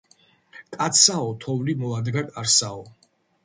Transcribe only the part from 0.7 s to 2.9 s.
კაცსაო თოვლი მოადგა კარსაო